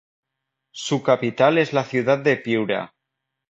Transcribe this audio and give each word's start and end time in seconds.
Su 0.73 1.03
capital 1.03 1.59
es 1.59 1.73
la 1.73 1.83
ciudad 1.83 2.17
de 2.17 2.35
Piura. 2.37 2.95